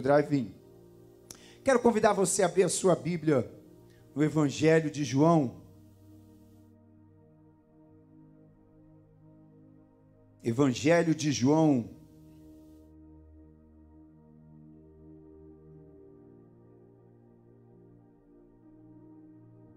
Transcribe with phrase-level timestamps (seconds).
[0.00, 0.54] Drive-in.
[1.62, 3.50] Quero convidar você a abrir a sua Bíblia
[4.14, 5.60] no Evangelho de João.
[10.42, 11.90] Evangelho de João.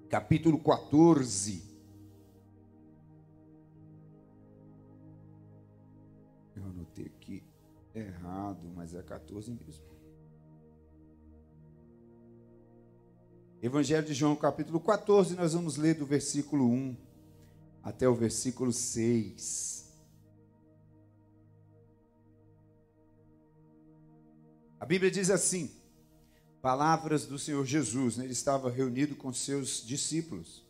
[0.10, 1.62] Capítulo 14.
[6.56, 7.44] Eu anotei aqui
[7.94, 9.95] errado, mas é 14 mesmo.
[13.66, 16.96] Evangelho de João, capítulo 14, nós vamos ler do versículo 1
[17.82, 19.92] até o versículo 6.
[24.80, 25.72] A Bíblia diz assim:
[26.62, 28.26] palavras do Senhor Jesus, né?
[28.26, 30.64] ele estava reunido com seus discípulos,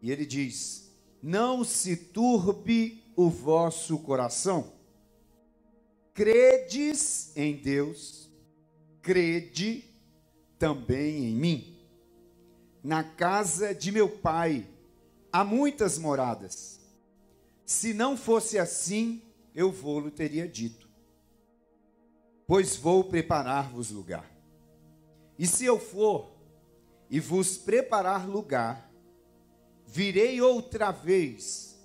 [0.00, 4.72] e ele diz: Não se turbe o vosso coração,
[6.14, 8.30] credes em Deus,
[9.02, 9.86] crede
[10.56, 11.79] também em mim.
[12.82, 14.66] Na casa de meu pai
[15.32, 16.80] há muitas moradas.
[17.64, 19.22] Se não fosse assim,
[19.54, 20.88] eu vou-lo teria dito.
[22.46, 24.28] Pois vou preparar-vos lugar.
[25.38, 26.32] E se eu for
[27.08, 28.90] e vos preparar lugar,
[29.86, 31.78] virei outra vez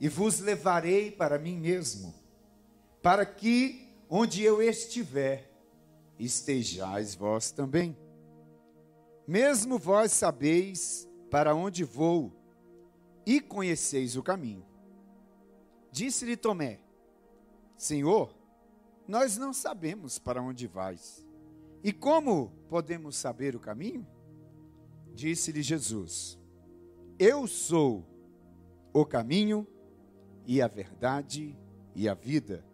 [0.00, 2.14] e vos levarei para mim mesmo,
[3.00, 5.50] para que onde eu estiver,
[6.18, 7.96] estejais vós também.
[9.26, 12.32] Mesmo vós sabeis para onde vou
[13.26, 14.64] e conheceis o caminho.
[15.90, 16.80] Disse-lhe Tomé:
[17.76, 18.36] Senhor,
[19.06, 21.24] nós não sabemos para onde vais.
[21.82, 24.06] E como podemos saber o caminho?
[25.14, 26.38] Disse-lhe Jesus:
[27.18, 28.04] Eu sou
[28.92, 29.66] o caminho
[30.46, 31.58] e a verdade
[31.94, 32.64] e a vida.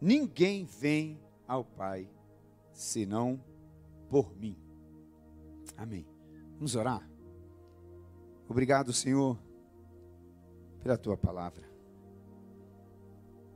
[0.00, 2.10] Ninguém vem ao Pai
[2.72, 3.42] senão
[4.08, 4.65] por mim.
[5.76, 6.06] Amém.
[6.54, 7.08] Vamos orar?
[8.48, 9.38] Obrigado, Senhor,
[10.82, 11.68] pela tua palavra.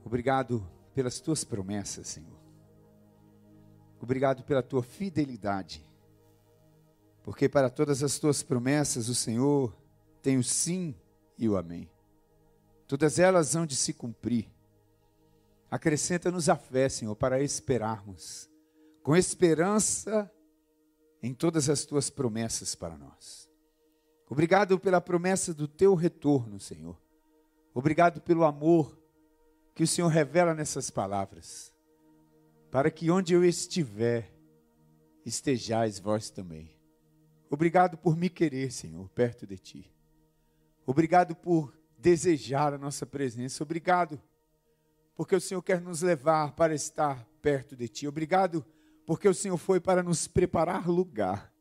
[0.04, 2.38] Obrigado pelas tuas promessas, Senhor.
[4.00, 5.86] Obrigado pela tua fidelidade.
[7.22, 9.76] Porque para todas as tuas promessas o Senhor
[10.22, 10.94] tem o sim
[11.38, 11.88] e o amém.
[12.87, 14.50] Todas elas hão de se cumprir.
[15.70, 18.50] Acrescenta-nos a fé, Senhor, para esperarmos
[19.02, 20.31] com esperança
[21.22, 23.48] em todas as tuas promessas para nós.
[24.28, 26.97] Obrigado pela promessa do teu retorno, Senhor.
[27.75, 28.98] Obrigado pelo amor
[29.75, 31.72] que o Senhor revela nessas palavras,
[32.70, 34.32] para que onde eu estiver,
[35.25, 36.70] estejais vós também.
[37.50, 39.92] Obrigado por me querer, Senhor, perto de ti.
[40.87, 43.62] Obrigado por desejar a nossa presença.
[43.62, 44.20] Obrigado
[45.16, 48.06] porque o Senhor quer nos levar para estar perto de ti.
[48.06, 48.64] Obrigado
[49.10, 51.53] porque o Senhor foi para nos preparar lugar.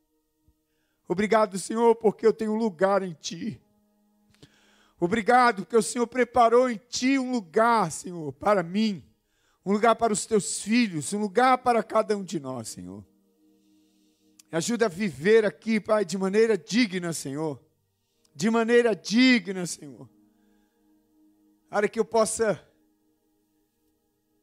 [1.08, 3.60] Obrigado, Senhor, porque eu tenho lugar em Ti.
[5.00, 9.04] Obrigado, porque o Senhor preparou em Ti um lugar, Senhor, para mim,
[9.66, 13.04] um lugar para os Teus filhos, um lugar para cada um de nós, Senhor.
[14.52, 17.60] Me ajuda a viver aqui, Pai, de maneira digna, Senhor.
[18.36, 20.08] De maneira digna, Senhor.
[21.68, 22.64] Para que eu possa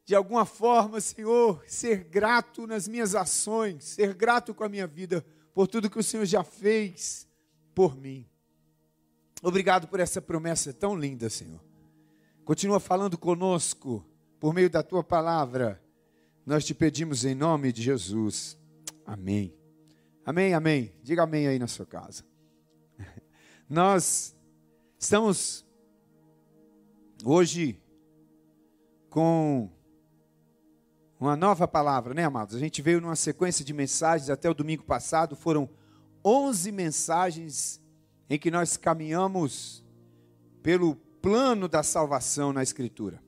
[0.07, 5.23] de alguma forma, Senhor, ser grato nas minhas ações, ser grato com a minha vida
[5.53, 7.27] por tudo que o Senhor já fez
[7.75, 8.25] por mim.
[9.43, 11.59] Obrigado por essa promessa tão linda, Senhor.
[12.45, 14.09] Continua falando conosco
[14.39, 15.83] por meio da tua palavra.
[16.45, 18.57] Nós te pedimos em nome de Jesus.
[19.05, 19.53] Amém.
[20.25, 20.93] Amém, amém.
[21.03, 22.23] Diga amém aí na sua casa.
[23.69, 24.33] Nós
[24.97, 25.65] estamos
[27.25, 27.77] hoje
[29.09, 29.69] com
[31.19, 32.55] uma nova palavra, né, amados?
[32.55, 35.69] A gente veio numa sequência de mensagens até o domingo passado, foram
[36.23, 37.81] 11 mensagens
[38.29, 39.83] em que nós caminhamos
[40.61, 43.21] pelo plano da salvação na Escritura,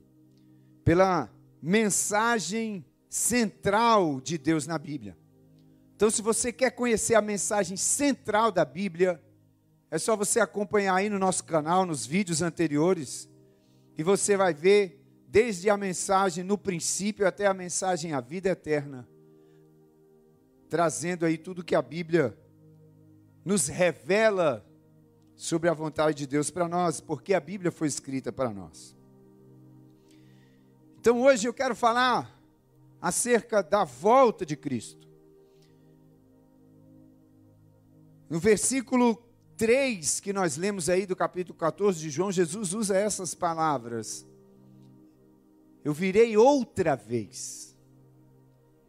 [0.84, 1.28] pela
[1.60, 5.16] mensagem central de Deus na Bíblia.
[5.96, 9.20] Então, se você quer conhecer a mensagem central da Bíblia,
[9.90, 13.28] é só você acompanhar aí no nosso canal, nos vídeos anteriores,
[13.98, 14.99] e você vai ver
[15.30, 19.08] desde a mensagem no princípio até a mensagem a vida eterna,
[20.68, 22.36] trazendo aí tudo que a Bíblia
[23.44, 24.66] nos revela
[25.36, 28.96] sobre a vontade de Deus para nós, porque a Bíblia foi escrita para nós.
[30.98, 32.36] Então hoje eu quero falar
[33.00, 35.08] acerca da volta de Cristo.
[38.28, 39.16] No versículo
[39.56, 44.26] 3 que nós lemos aí do capítulo 14 de João, Jesus usa essas palavras:
[45.84, 47.70] eu virei outra vez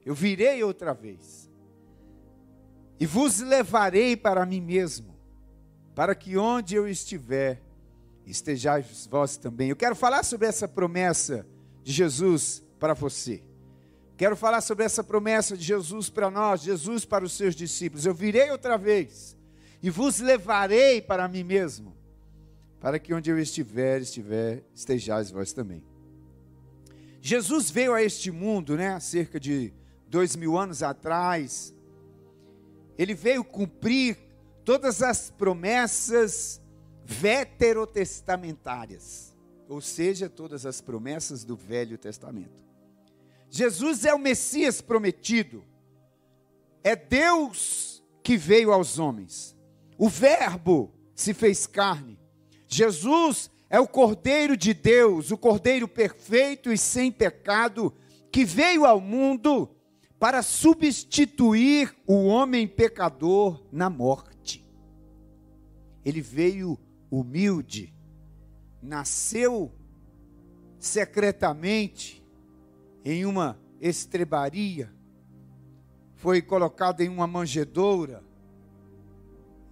[0.05, 1.49] Eu virei outra vez.
[2.99, 5.15] E vos levarei para mim mesmo,
[5.95, 7.61] para que onde eu estiver,
[8.25, 9.69] estejais vós também.
[9.69, 11.45] Eu quero falar sobre essa promessa
[11.83, 13.43] de Jesus para você.
[14.17, 18.05] Quero falar sobre essa promessa de Jesus para nós, Jesus para os seus discípulos.
[18.05, 19.35] Eu virei outra vez
[19.81, 21.95] e vos levarei para mim mesmo,
[22.79, 25.83] para que onde eu estiver, estiver, estejais vós também.
[27.21, 29.71] Jesus veio a este mundo, né, cerca de
[30.07, 31.71] dois mil anos atrás.
[32.97, 34.17] Ele veio cumprir
[34.65, 36.59] todas as promessas
[37.05, 39.37] veterotestamentárias,
[39.69, 42.61] ou seja, todas as promessas do Velho Testamento.
[43.49, 45.63] Jesus é o Messias prometido.
[46.83, 49.55] É Deus que veio aos homens.
[49.97, 52.17] O Verbo se fez carne.
[52.67, 57.95] Jesus é o Cordeiro de Deus, o Cordeiro perfeito e sem pecado,
[58.29, 59.73] que veio ao mundo
[60.19, 64.67] para substituir o homem pecador na morte.
[66.03, 66.77] Ele veio
[67.09, 67.95] humilde,
[68.83, 69.71] nasceu
[70.77, 72.21] secretamente,
[73.05, 74.93] em uma estrebaria,
[76.15, 78.21] foi colocado em uma manjedoura.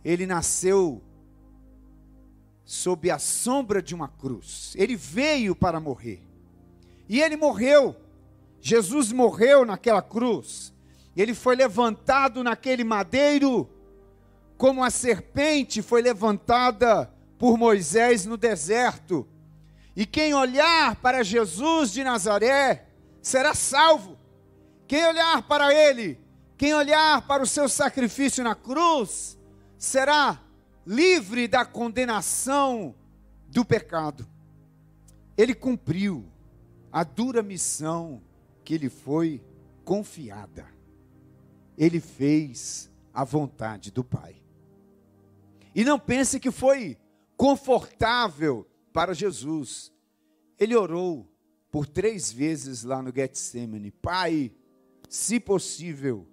[0.05, 1.03] Ele nasceu
[2.69, 4.75] sob a sombra de uma cruz.
[4.77, 6.21] Ele veio para morrer.
[7.09, 7.95] E ele morreu.
[8.61, 10.71] Jesus morreu naquela cruz.
[11.17, 13.67] Ele foi levantado naquele madeiro,
[14.55, 19.27] como a serpente foi levantada por Moisés no deserto.
[19.95, 22.85] E quem olhar para Jesus de Nazaré,
[23.19, 24.15] será salvo.
[24.87, 26.19] Quem olhar para ele,
[26.55, 29.39] quem olhar para o seu sacrifício na cruz,
[29.75, 30.39] será
[30.89, 32.95] livre da condenação
[33.47, 34.27] do pecado.
[35.37, 36.25] Ele cumpriu
[36.91, 38.23] a dura missão
[38.63, 39.39] que lhe foi
[39.85, 40.65] confiada.
[41.77, 44.41] Ele fez a vontade do Pai.
[45.75, 46.97] E não pense que foi
[47.37, 49.93] confortável para Jesus.
[50.57, 51.31] Ele orou
[51.69, 54.51] por três vezes lá no Getsemane: Pai,
[55.07, 56.27] se possível,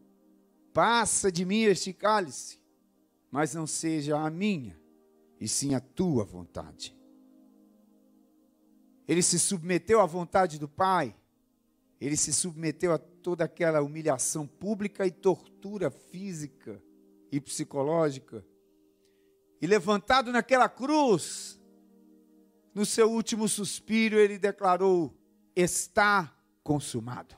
[0.72, 2.58] passa de mim este cálice,
[3.30, 4.78] mas não seja a minha,
[5.40, 6.96] e sim a tua vontade.
[9.06, 11.14] Ele se submeteu à vontade do Pai,
[12.00, 16.82] ele se submeteu a toda aquela humilhação pública e tortura física
[17.30, 18.44] e psicológica.
[19.60, 21.60] E levantado naquela cruz,
[22.74, 25.14] no seu último suspiro, ele declarou:
[25.54, 27.34] está consumado.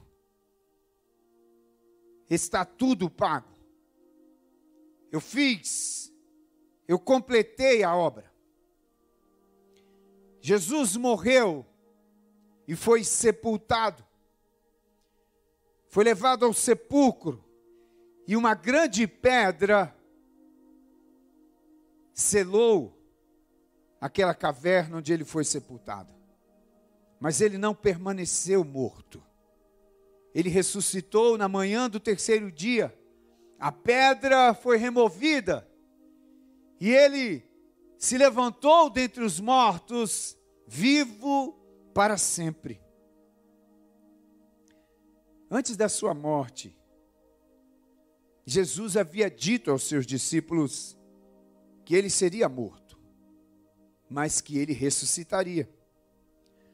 [2.29, 3.58] Está tudo pago.
[5.11, 6.13] Eu fiz,
[6.87, 8.33] eu completei a obra.
[10.41, 11.67] Jesus morreu
[12.67, 14.05] e foi sepultado.
[15.89, 17.45] Foi levado ao sepulcro
[18.27, 19.95] e uma grande pedra
[22.13, 22.95] selou
[24.01, 26.13] aquela caverna onde ele foi sepultado.
[27.19, 29.23] Mas ele não permaneceu morto.
[30.35, 32.97] Ele ressuscitou na manhã do terceiro dia.
[33.59, 35.69] A pedra foi removida.
[36.81, 37.45] E ele
[37.99, 41.59] se levantou dentre os mortos, vivo
[41.93, 42.81] para sempre.
[45.51, 46.77] Antes da sua morte,
[48.45, 50.97] Jesus havia dito aos seus discípulos
[51.85, 52.99] que ele seria morto,
[54.09, 55.69] mas que ele ressuscitaria.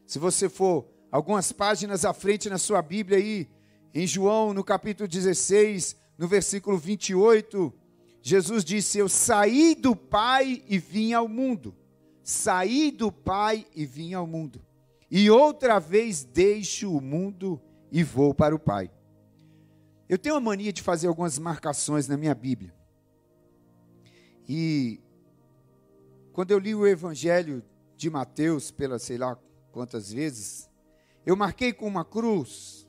[0.06, 3.48] Se você for algumas páginas à frente na sua Bíblia aí,
[3.94, 7.72] em João, no capítulo 16, no versículo 28,
[8.22, 11.74] Jesus disse: Eu saí do Pai e vim ao mundo.
[12.22, 14.64] Saí do Pai e vim ao mundo.
[15.10, 17.60] E outra vez deixo o mundo
[17.92, 18.90] e vou para o Pai.
[20.08, 22.74] Eu tenho a mania de fazer algumas marcações na minha Bíblia.
[24.48, 25.00] E
[26.32, 27.62] quando eu li o Evangelho
[27.96, 29.38] de Mateus, pela sei lá
[29.70, 30.68] quantas vezes,
[31.24, 32.88] eu marquei com uma cruz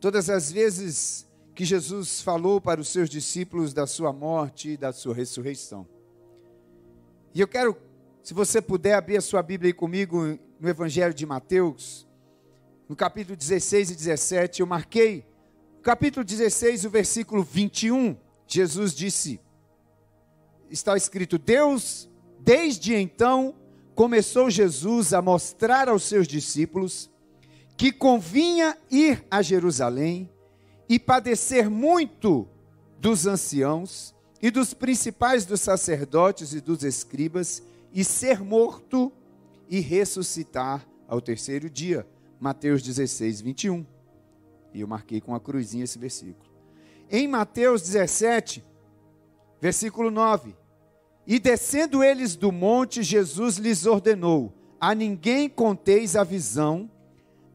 [0.00, 1.29] todas as vezes
[1.60, 5.86] que Jesus falou para os seus discípulos da sua morte e da sua ressurreição.
[7.34, 7.76] E eu quero,
[8.22, 12.08] se você puder abrir a sua Bíblia aí comigo no Evangelho de Mateus,
[12.88, 15.26] no capítulo 16 e 17, eu marquei,
[15.82, 19.38] capítulo 16, o versículo 21, Jesus disse,
[20.70, 23.54] está escrito: Deus, desde então,
[23.94, 27.10] começou Jesus a mostrar aos seus discípulos
[27.76, 30.32] que convinha ir a Jerusalém
[30.90, 32.48] e padecer muito
[32.98, 37.62] dos anciãos e dos principais dos sacerdotes e dos escribas
[37.94, 39.12] e ser morto
[39.68, 42.04] e ressuscitar ao terceiro dia.
[42.40, 43.86] Mateus 16, 21.
[44.74, 46.50] E eu marquei com a cruzinha esse versículo.
[47.08, 48.64] Em Mateus 17,
[49.60, 50.56] versículo 9:
[51.24, 56.90] E descendo eles do monte, Jesus lhes ordenou: A ninguém conteis a visão,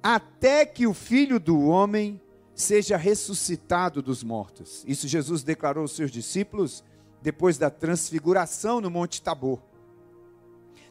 [0.01, 2.21] até que o filho do homem
[2.55, 4.83] seja ressuscitado dos mortos.
[4.87, 6.83] Isso Jesus declarou aos seus discípulos
[7.21, 9.59] depois da transfiguração no Monte Tabor.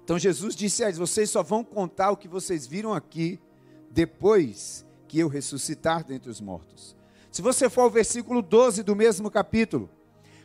[0.04, 3.40] Então Jesus disse a eles: Vocês só vão contar o que vocês viram aqui
[3.90, 6.94] depois que eu ressuscitar dentre os mortos.
[7.32, 9.88] Se você for ao versículo 12 do mesmo capítulo,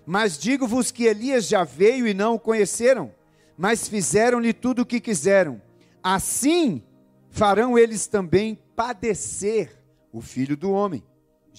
[0.05, 3.11] mas digo-vos que Elias já veio e não o conheceram,
[3.57, 5.61] mas fizeram-lhe tudo o que quiseram.
[6.01, 6.81] Assim
[7.29, 9.77] farão eles também padecer
[10.11, 11.03] o filho do homem.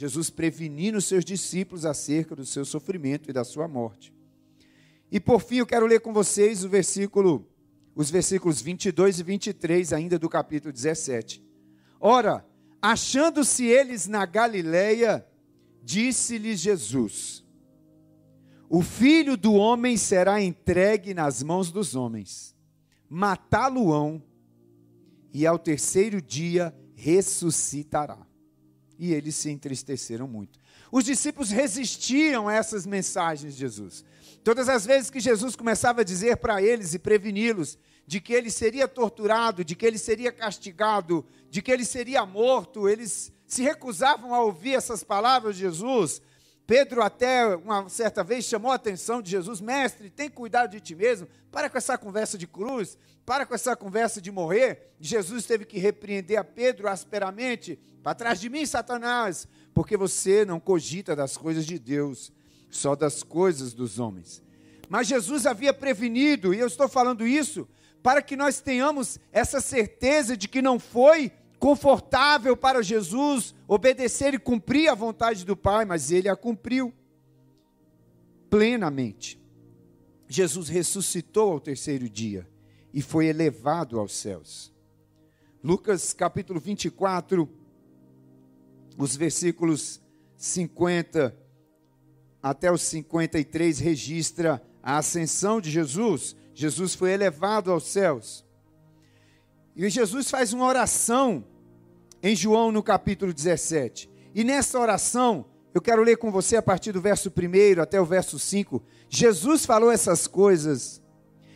[0.01, 4.15] Jesus prevenindo os seus discípulos acerca do seu sofrimento e da sua morte.
[5.13, 7.47] E por fim, eu quero ler com vocês o versículo,
[7.95, 11.45] os versículos 22 e 23 ainda do capítulo 17.
[12.01, 12.47] Ora,
[12.81, 15.27] achando-se eles na Galileia,
[15.83, 17.45] disse-lhes Jesus:
[18.71, 22.57] O filho do homem será entregue nas mãos dos homens,
[23.07, 24.23] matá-lo-ão
[25.31, 28.30] e ao terceiro dia ressuscitará.
[29.03, 30.59] E eles se entristeceram muito.
[30.93, 34.05] Os discípulos resistiam a essas mensagens de Jesus.
[34.45, 38.51] Todas as vezes que Jesus começava a dizer para eles e preveni-los de que ele
[38.51, 44.35] seria torturado, de que ele seria castigado, de que ele seria morto, eles se recusavam
[44.35, 46.21] a ouvir essas palavras de Jesus.
[46.71, 50.95] Pedro até uma certa vez chamou a atenção de Jesus, mestre, tem cuidado de ti
[50.95, 52.97] mesmo, para com essa conversa de cruz,
[53.27, 54.93] para com essa conversa de morrer.
[55.01, 60.61] Jesus teve que repreender a Pedro asperamente, para trás de mim, Satanás, porque você não
[60.61, 62.33] cogita das coisas de Deus,
[62.71, 64.41] só das coisas dos homens.
[64.89, 67.69] Mas Jesus havia prevenido, e eu estou falando isso
[68.01, 74.39] para que nós tenhamos essa certeza de que não foi confortável para Jesus obedecer e
[74.39, 76.93] cumprir a vontade do Pai, mas ele a cumpriu
[78.49, 79.39] plenamente.
[80.27, 82.49] Jesus ressuscitou ao terceiro dia
[82.95, 84.73] e foi elevado aos céus.
[85.63, 87.47] Lucas capítulo 24,
[88.97, 90.01] os versículos
[90.39, 91.37] 50
[92.43, 96.35] até os 53 registra a ascensão de Jesus.
[96.55, 98.47] Jesus foi elevado aos céus.
[99.75, 101.45] E Jesus faz uma oração
[102.23, 104.11] em João no capítulo 17.
[104.35, 108.05] E nessa oração, eu quero ler com você a partir do verso 1 até o
[108.05, 108.83] verso 5.
[109.09, 111.01] Jesus falou essas coisas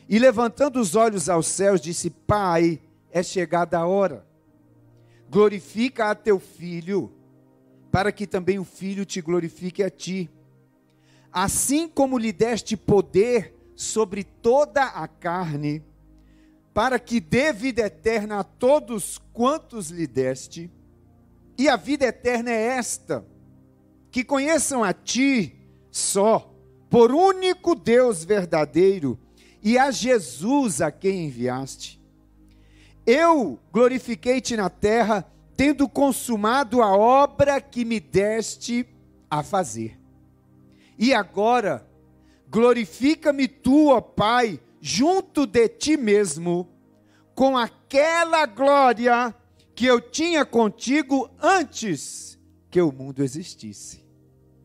[0.08, 2.80] e levantando os olhos aos céus, disse: Pai,
[3.10, 4.24] é chegada a hora.
[5.30, 7.12] Glorifica a teu filho,
[7.90, 10.30] para que também o filho te glorifique a ti.
[11.32, 15.82] Assim como lhe deste poder sobre toda a carne,
[16.74, 20.68] para que dê vida eterna a todos quantos lhe deste.
[21.56, 23.24] E a vida eterna é esta:
[24.10, 25.56] que conheçam a ti
[25.90, 26.52] só,
[26.90, 29.16] por único Deus verdadeiro,
[29.62, 32.02] e a Jesus a quem enviaste.
[33.06, 35.24] Eu glorifiquei-te na terra,
[35.56, 38.84] tendo consumado a obra que me deste
[39.30, 39.96] a fazer.
[40.98, 41.86] E agora,
[42.50, 46.68] glorifica-me tu, ó Pai, junto de ti mesmo,
[47.34, 49.34] com aquela glória
[49.74, 52.38] que eu tinha contigo antes
[52.70, 54.04] que o mundo existisse.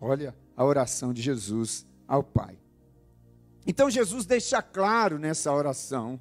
[0.01, 2.59] Olha a oração de Jesus ao Pai.
[3.65, 6.19] Então Jesus deixa claro nessa oração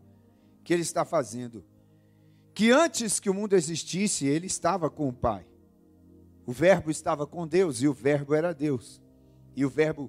[0.62, 1.64] que ele está fazendo
[2.54, 5.44] que antes que o mundo existisse, ele estava com o Pai.
[6.46, 9.02] O Verbo estava com Deus e o Verbo era Deus.
[9.56, 10.08] E o Verbo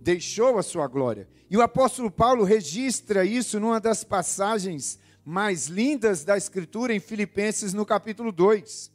[0.00, 1.28] deixou a sua glória.
[1.50, 7.74] E o apóstolo Paulo registra isso numa das passagens mais lindas da Escritura, em Filipenses,
[7.74, 8.90] no capítulo 2.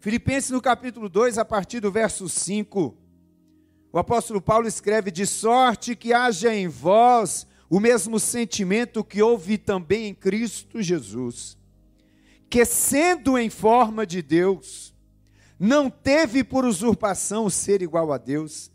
[0.00, 2.96] Filipenses, no capítulo 2, a partir do verso 5,
[3.92, 9.56] o apóstolo Paulo escreve: De sorte que haja em vós o mesmo sentimento que houve
[9.56, 11.56] também em Cristo Jesus,
[12.48, 14.94] que sendo em forma de Deus,
[15.58, 18.70] não teve por usurpação ser igual a Deus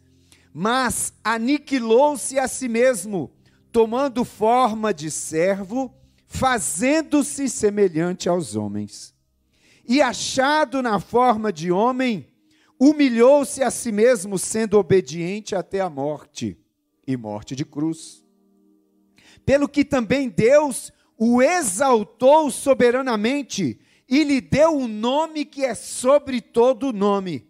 [0.58, 3.30] mas aniquilou-se a si mesmo,
[3.74, 5.94] tomando forma de servo,
[6.28, 9.14] fazendo-se semelhante aos homens.
[9.86, 12.26] E achado na forma de homem,
[12.80, 16.58] humilhou-se a si mesmo, sendo obediente até a morte
[17.06, 18.24] e morte de cruz.
[19.46, 26.40] Pelo que também Deus o exaltou soberanamente e lhe deu um nome que é sobre
[26.40, 27.46] todo nome,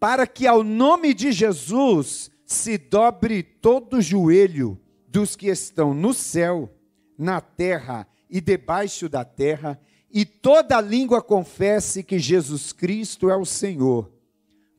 [0.00, 6.74] para que ao nome de Jesus se dobre todo joelho dos que estão no céu,
[7.16, 9.78] na terra e debaixo da terra,
[10.10, 14.10] e toda língua confesse que Jesus Cristo é o Senhor,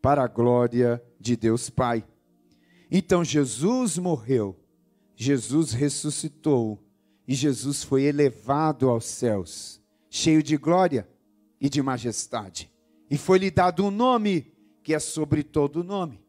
[0.02, 2.04] para a glória de Deus Pai.
[2.90, 4.60] Então Jesus morreu,
[5.16, 6.84] Jesus ressuscitou
[7.28, 11.08] e Jesus foi elevado aos céus, cheio de glória
[11.62, 12.72] e de majestade.
[13.12, 16.20] E foi-lhe dado um nome que é sobre todo nome,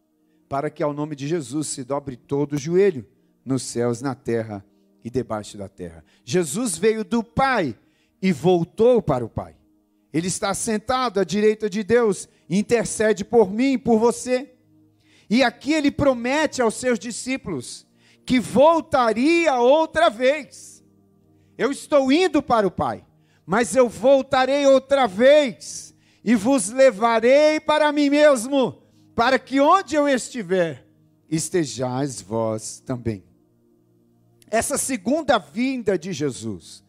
[0.51, 3.07] para que ao nome de Jesus se dobre todo o joelho,
[3.45, 4.67] nos céus, na terra
[5.05, 6.05] e debaixo da terra.
[6.25, 7.79] Jesus veio do Pai
[8.21, 9.55] e voltou para o Pai.
[10.13, 14.53] Ele está sentado à direita de Deus, intercede por mim, por você.
[15.31, 17.87] E aqui ele promete aos seus discípulos
[18.27, 20.83] que voltaria outra vez.
[21.57, 23.05] Eu estou indo para o Pai,
[23.47, 28.83] mas eu voltarei outra vez e vos levarei para mim mesmo,
[29.15, 30.87] para que onde eu estiver,
[31.29, 33.25] estejais vós também.
[34.51, 36.83] Essa segunda vinda de Jesus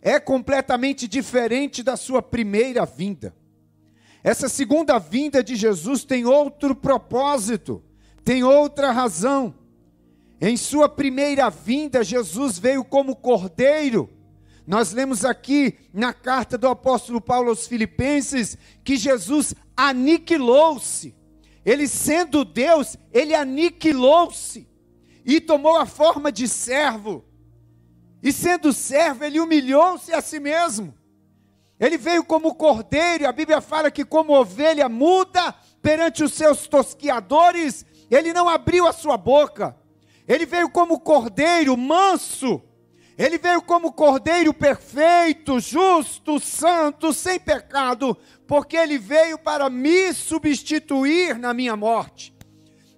[0.00, 3.34] é completamente diferente da sua primeira vinda.
[4.22, 7.82] Essa segunda vinda de Jesus tem outro propósito,
[8.24, 9.54] tem outra razão.
[10.40, 14.08] Em sua primeira vinda, Jesus veio como cordeiro.
[14.66, 21.14] Nós lemos aqui na carta do apóstolo Paulo aos Filipenses que Jesus aniquilou-se.
[21.64, 24.68] Ele sendo Deus, ele aniquilou-se
[25.24, 27.24] e tomou a forma de servo.
[28.22, 30.94] E sendo servo, ele humilhou-se a si mesmo.
[31.78, 36.66] Ele veio como cordeiro, e a Bíblia fala que, como ovelha muda perante os seus
[36.66, 39.74] tosquiadores, ele não abriu a sua boca.
[40.28, 42.62] Ele veio como cordeiro manso.
[43.20, 51.38] Ele veio como cordeiro perfeito, justo, santo, sem pecado, porque ele veio para me substituir
[51.38, 52.34] na minha morte.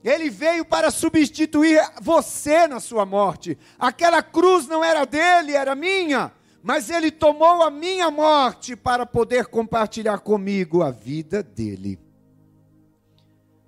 [0.04, 3.58] Ele veio para substituir você na sua morte.
[3.76, 6.30] Aquela cruz não era dele, era minha.
[6.62, 11.98] Mas ele tomou a minha morte para poder compartilhar comigo a vida dele.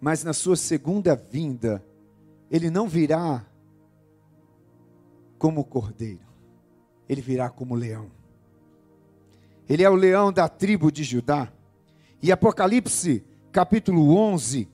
[0.00, 1.84] Mas na sua segunda vinda,
[2.49, 3.44] ele não virá
[5.37, 6.24] como cordeiro,
[7.08, 8.10] ele virá como leão.
[9.69, 11.50] Ele é o leão da tribo de Judá.
[12.23, 14.69] E Apocalipse, capítulo 11,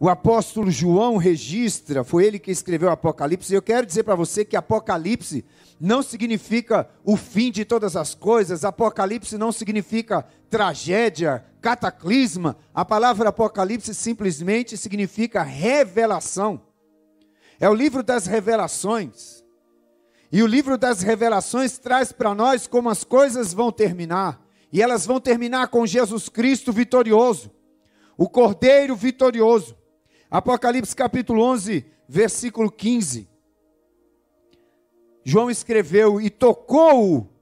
[0.00, 4.44] o apóstolo João registra, foi ele que escreveu o Apocalipse, eu quero dizer para você
[4.44, 5.44] que Apocalipse
[5.80, 13.30] não significa o fim de todas as coisas, Apocalipse não significa tragédia, cataclisma, a palavra
[13.30, 16.67] Apocalipse simplesmente significa revelação.
[17.60, 19.44] É o livro das revelações.
[20.30, 24.40] E o livro das revelações traz para nós como as coisas vão terminar.
[24.72, 27.50] E elas vão terminar com Jesus Cristo vitorioso,
[28.16, 29.76] o Cordeiro vitorioso.
[30.30, 33.26] Apocalipse capítulo 11, versículo 15.
[35.24, 37.32] João escreveu: E tocou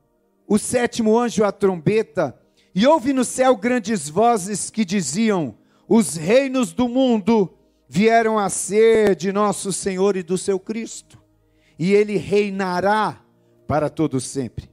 [0.46, 2.38] o sétimo anjo a trombeta,
[2.72, 7.52] e houve no céu grandes vozes que diziam: Os reinos do mundo
[7.88, 11.22] vieram a ser de nosso Senhor e do seu Cristo,
[11.78, 13.22] e ele reinará
[13.66, 14.70] para todo sempre.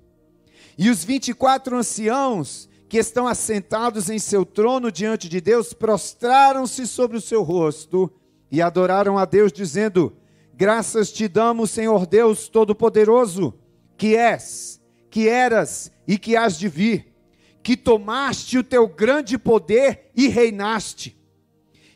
[0.77, 5.73] E os vinte e quatro anciãos que estão assentados em seu trono diante de Deus,
[5.73, 8.11] prostraram-se sobre o seu rosto
[8.51, 10.15] e adoraram a Deus, dizendo:
[10.53, 13.53] Graças te damos, Senhor Deus Todo-Poderoso,
[13.97, 17.15] que és, que eras e que hás de vir,
[17.63, 21.19] que tomaste o teu grande poder e reinaste.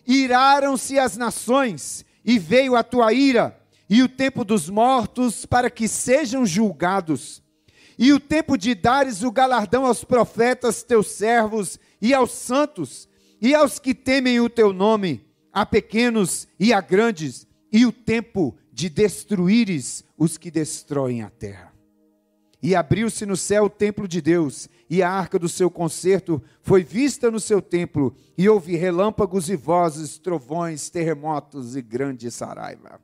[0.07, 5.87] Iraram-se as nações, e veio a tua ira, e o tempo dos mortos para que
[5.87, 7.43] sejam julgados
[7.97, 13.09] e o tempo de dares o galardão aos profetas, teus servos, e aos santos,
[13.41, 18.55] e aos que temem o teu nome, a pequenos e a grandes, e o tempo
[18.71, 21.66] de destruíres os que destroem a terra.
[22.61, 26.83] E abriu-se no céu o templo de Deus, e a arca do seu concerto foi
[26.83, 32.99] vista no seu templo, e houve relâmpagos e vozes, trovões, terremotos e grande saraiva.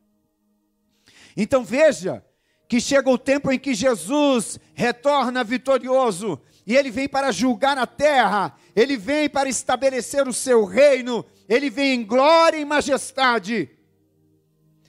[1.38, 2.24] Então veja
[2.68, 7.86] que chega o tempo em que Jesus retorna vitorioso e ele vem para julgar a
[7.86, 13.70] terra, ele vem para estabelecer o seu reino, ele vem em glória e majestade.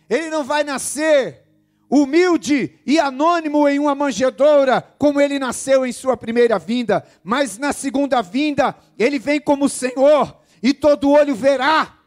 [0.08, 1.43] Ele não vai nascer
[1.90, 7.72] humilde e anônimo em uma manjedoura, como ele nasceu em sua primeira vinda, mas na
[7.72, 11.98] segunda vinda, ele vem como Senhor, e todo olho verá.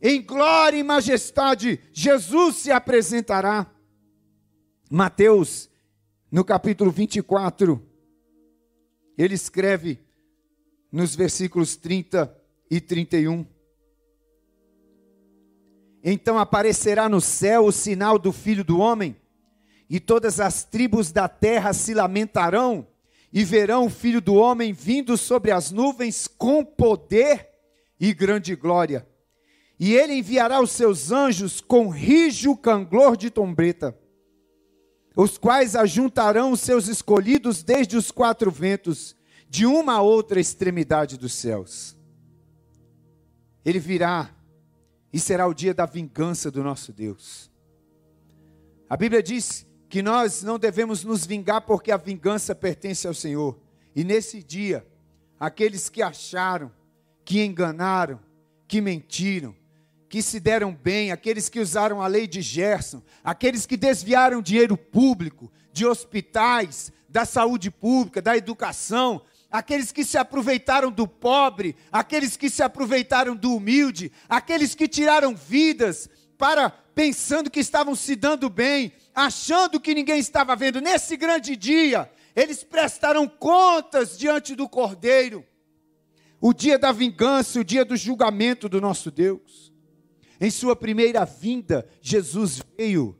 [0.00, 3.66] Em glória e majestade, Jesus se apresentará.
[4.90, 5.68] Mateus,
[6.30, 7.82] no capítulo 24,
[9.16, 9.98] ele escreve
[10.92, 12.32] nos versículos 30
[12.70, 13.46] e 31.
[16.08, 19.16] Então aparecerá no céu o sinal do Filho do Homem,
[19.90, 22.86] e todas as tribos da terra se lamentarão,
[23.32, 27.48] e verão o filho do homem vindo sobre as nuvens com poder
[27.98, 29.04] e grande glória.
[29.80, 33.98] E ele enviará os seus anjos com rijo canglor de trombeta,
[35.16, 39.16] os quais ajuntarão os seus escolhidos desde os quatro ventos,
[39.48, 41.96] de uma a outra extremidade dos céus.
[43.64, 44.35] Ele virá
[45.12, 47.50] e será o dia da vingança do nosso Deus.
[48.88, 53.58] A Bíblia diz que nós não devemos nos vingar porque a vingança pertence ao Senhor.
[53.94, 54.86] E nesse dia,
[55.38, 56.70] aqueles que acharam,
[57.24, 58.20] que enganaram,
[58.68, 59.54] que mentiram,
[60.08, 64.76] que se deram bem, aqueles que usaram a lei de Gerson, aqueles que desviaram dinheiro
[64.76, 69.22] público, de hospitais, da saúde pública, da educação,
[69.56, 75.34] aqueles que se aproveitaram do pobre, aqueles que se aproveitaram do humilde, aqueles que tiraram
[75.34, 80.78] vidas para pensando que estavam se dando bem, achando que ninguém estava vendo.
[80.78, 85.42] Nesse grande dia, eles prestarão contas diante do Cordeiro.
[86.38, 89.72] O dia da vingança, o dia do julgamento do nosso Deus.
[90.38, 93.18] Em sua primeira vinda, Jesus veio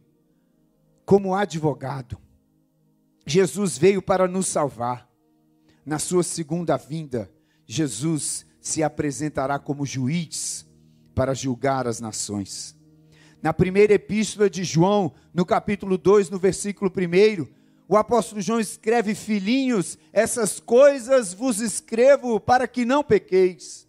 [1.07, 2.19] como advogado.
[3.27, 5.16] Jesus veio para nos salvar.
[5.87, 7.31] Na sua segunda vinda,
[7.65, 10.67] Jesus se apresentará como juiz
[11.15, 12.77] para julgar as nações.
[13.41, 17.47] Na primeira epístola de João, no capítulo 2, no versículo 1,
[17.87, 23.87] o apóstolo João escreve: Filhinhos, essas coisas vos escrevo para que não pequeis.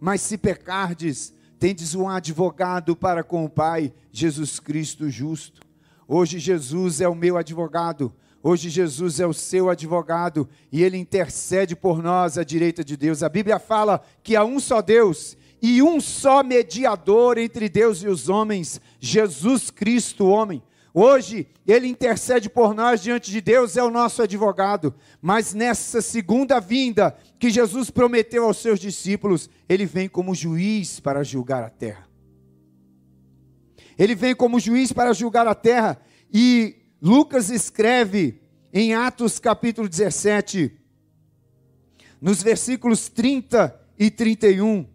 [0.00, 5.60] Mas se pecardes, tendes um advogado para com o Pai, Jesus Cristo justo.
[6.08, 11.74] Hoje Jesus é o meu advogado, hoje Jesus é o seu advogado e ele intercede
[11.74, 13.22] por nós à direita de Deus.
[13.22, 18.06] A Bíblia fala que há um só Deus e um só mediador entre Deus e
[18.06, 20.62] os homens, Jesus Cristo, homem.
[20.92, 24.94] Hoje, ele intercede por nós diante de Deus, é o nosso advogado.
[25.20, 31.24] Mas nessa segunda vinda, que Jesus prometeu aos seus discípulos, ele vem como juiz para
[31.24, 32.06] julgar a terra.
[33.98, 35.98] Ele vem como juiz para julgar a terra.
[36.32, 38.40] E Lucas escreve
[38.72, 40.72] em Atos capítulo 17,
[42.20, 44.86] nos versículos 30 e 31.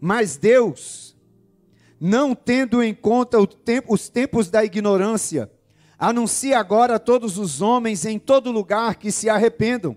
[0.00, 1.16] Mas Deus,
[2.00, 5.50] não tendo em conta tempo, os tempos da ignorância,
[5.98, 9.96] anuncia agora a todos os homens em todo lugar que se arrependam,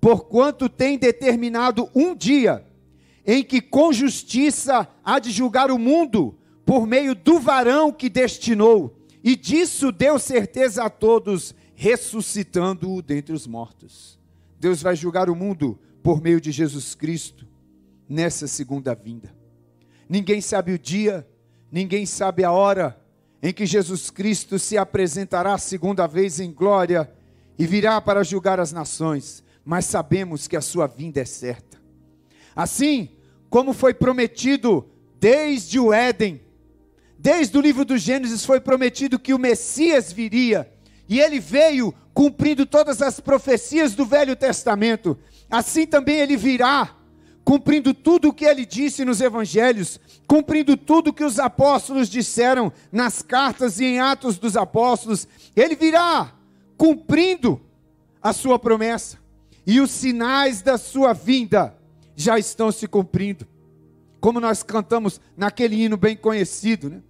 [0.00, 2.64] porquanto tem determinado um dia
[3.26, 8.96] em que com justiça há de julgar o mundo por meio do varão que destinou,
[9.22, 14.18] e disso deu certeza a todos, ressuscitando-o dentre os mortos.
[14.58, 17.46] Deus vai julgar o mundo por meio de Jesus Cristo
[18.08, 19.34] nessa segunda vinda.
[20.08, 21.26] Ninguém sabe o dia,
[21.70, 23.00] ninguém sabe a hora
[23.42, 27.10] em que Jesus Cristo se apresentará segunda vez em glória
[27.58, 31.81] e virá para julgar as nações, mas sabemos que a sua vinda é certa.
[32.54, 33.08] Assim
[33.48, 34.88] como foi prometido
[35.20, 36.40] desde o Éden,
[37.18, 40.72] desde o livro do Gênesis foi prometido que o Messias viria,
[41.08, 45.18] e ele veio cumprindo todas as profecias do Velho Testamento.
[45.50, 46.96] Assim também ele virá
[47.44, 52.72] cumprindo tudo o que ele disse nos evangelhos, cumprindo tudo o que os apóstolos disseram
[52.90, 56.32] nas cartas e em Atos dos Apóstolos, ele virá
[56.76, 57.60] cumprindo
[58.22, 59.18] a sua promessa.
[59.66, 61.76] E os sinais da sua vinda
[62.14, 63.46] já estão se cumprindo.
[64.20, 67.02] Como nós cantamos naquele hino bem conhecido, né?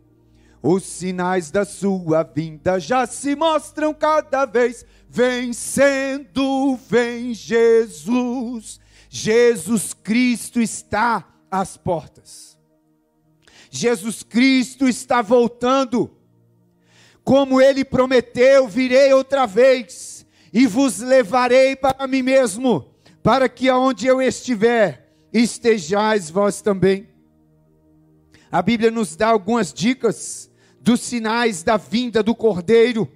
[0.62, 8.80] Os sinais da sua vinda já se mostram cada vez vencendo, vem Jesus
[9.14, 12.58] Jesus Cristo está às portas.
[13.70, 16.10] Jesus Cristo está voltando.
[17.22, 22.91] Como ele prometeu, virei outra vez e vos levarei para mim mesmo,
[23.22, 27.08] para que aonde eu estiver, estejais vós também.
[28.50, 33.10] A Bíblia nos dá algumas dicas dos sinais da vinda do Cordeiro.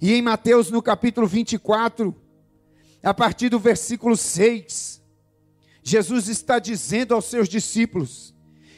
[0.00, 2.14] E em Mateus, no capítulo 24,
[3.02, 5.02] a partir do versículo 6,
[5.82, 8.34] Jesus está dizendo aos seus discípulos: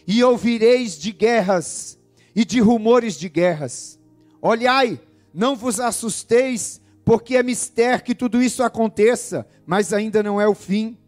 [0.07, 1.99] E ouvireis de guerras
[2.35, 4.01] e de rumores de guerras.
[4.41, 5.01] Olhai,
[5.33, 10.55] não vos assusteis, porque é mistério que tudo isso aconteça, mas ainda não é o
[10.55, 10.99] fim.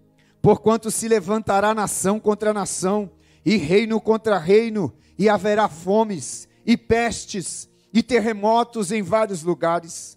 [0.43, 3.11] Porquanto se levantará nação contra nação,
[3.45, 10.17] e reino contra reino, e haverá fomes, e pestes, e terremotos em vários lugares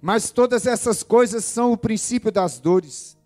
[0.00, 3.16] mas todas essas coisas são o princípio das dores.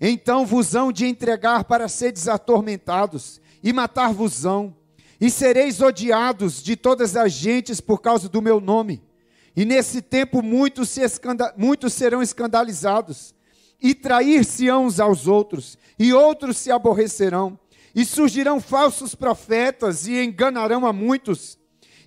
[0.00, 4.74] Então vos hão de entregar para seres atormentados, e matar-vos-ão,
[5.20, 9.02] e sereis odiados de todas as gentes por causa do meu nome.
[9.56, 11.00] E nesse tempo muitos, se
[11.56, 13.34] muitos serão escandalizados,
[13.82, 17.58] e trair-se-ão uns aos outros, e outros se aborrecerão,
[17.94, 21.58] e surgirão falsos profetas e enganarão a muitos.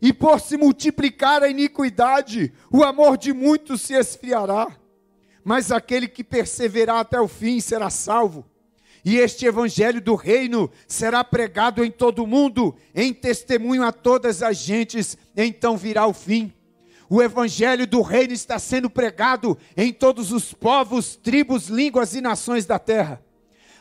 [0.02, 4.68] E por se multiplicar a iniquidade, o amor de muitos se esfriará.
[5.44, 8.46] Mas aquele que perseverar até o fim será salvo.
[9.04, 14.42] E este evangelho do reino será pregado em todo o mundo, em testemunho a todas
[14.42, 16.54] as gentes, então virá o fim.
[17.16, 22.66] O evangelho do reino está sendo pregado em todos os povos, tribos, línguas e nações
[22.66, 23.24] da terra.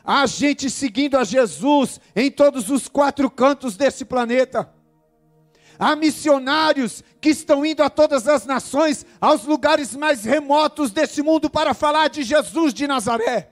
[0.04, 4.70] Há gente seguindo a Jesus em todos os quatro cantos desse planeta.
[5.78, 11.48] Há missionários que estão indo a todas as nações, aos lugares mais remotos desse mundo
[11.48, 13.50] para falar de Jesus de Nazaré.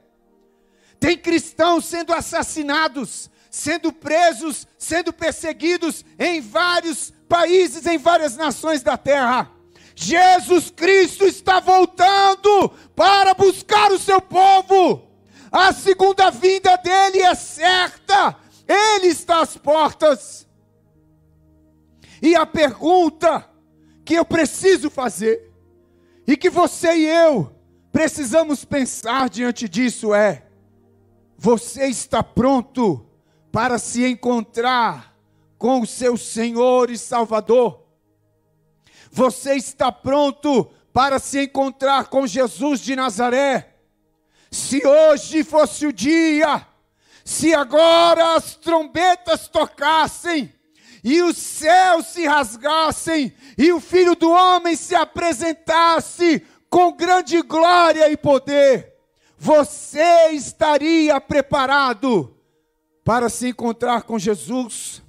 [0.99, 8.99] Tem cristãos sendo assassinados, sendo presos, sendo perseguidos em vários países, em várias nações da
[8.99, 9.59] terra.
[10.03, 15.03] Jesus Cristo está voltando para buscar o seu povo.
[15.53, 18.35] A segunda vinda dele é certa.
[18.67, 20.49] Ele está às portas.
[22.23, 23.47] E a pergunta
[24.03, 25.53] que eu preciso fazer,
[26.27, 27.55] e que você e eu
[27.93, 30.47] precisamos pensar diante disso é:
[31.37, 33.07] você está pronto
[33.53, 35.15] para se encontrar
[35.59, 37.80] com o seu Senhor e Salvador?
[39.11, 43.77] Você está pronto para se encontrar com Jesus de Nazaré?
[44.51, 46.67] Se hoje fosse o dia,
[47.25, 50.53] se agora as trombetas tocassem,
[51.03, 58.11] e os céus se rasgassem, e o Filho do Homem se apresentasse com grande glória
[58.11, 58.95] e poder,
[59.37, 62.37] você estaria preparado
[63.03, 65.03] para se encontrar com Jesus?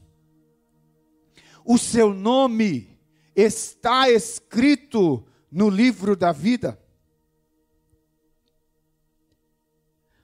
[1.65, 2.90] O seu nome
[3.35, 6.79] está escrito no livro da vida?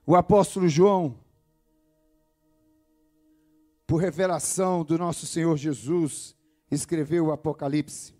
[0.05, 1.19] O apóstolo João,
[3.85, 6.35] por revelação do nosso Senhor Jesus,
[6.71, 8.13] escreveu o Apocalipse.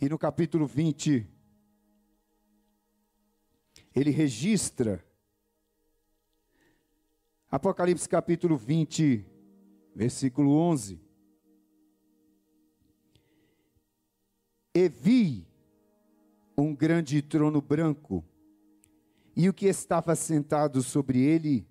[0.00, 1.26] E no capítulo 20,
[3.94, 5.04] ele registra
[7.50, 9.24] Apocalipse capítulo 20,
[9.94, 11.05] versículo 11.
[14.76, 15.48] E vi
[16.54, 18.22] um grande trono branco,
[19.34, 21.66] e o que estava sentado sobre ele,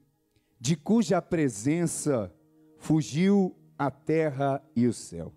[0.59, 2.33] de cuja presença
[2.79, 5.31] fugiu a terra e o céu,